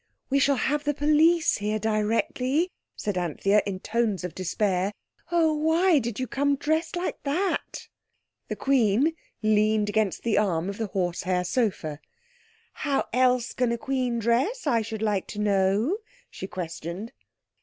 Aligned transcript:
"We 0.31 0.39
shall 0.39 0.55
have 0.55 0.83
the 0.83 0.95
police 0.95 1.57
here 1.57 1.77
directly," 1.77 2.71
said 2.95 3.19
Anthea 3.19 3.61
in 3.67 3.75
the 3.75 3.79
tones 3.81 4.23
of 4.23 4.33
despair. 4.33 4.93
"Oh, 5.31 5.53
why 5.53 5.99
did 5.99 6.19
you 6.19 6.25
come 6.25 6.55
dressed 6.55 6.95
like 6.95 7.21
that?" 7.21 7.87
The 8.47 8.55
Queen 8.55 9.13
leaned 9.43 9.89
against 9.89 10.23
the 10.23 10.39
arm 10.39 10.69
of 10.69 10.79
the 10.79 10.87
horse 10.87 11.21
hair 11.21 11.43
sofa. 11.43 11.99
"How 12.73 13.09
else 13.13 13.53
can 13.53 13.71
a 13.71 13.77
queen 13.77 14.17
dress 14.17 14.65
I 14.65 14.81
should 14.81 15.03
like 15.03 15.27
to 15.27 15.39
know?" 15.39 15.97
she 16.31 16.47
questioned. 16.47 17.11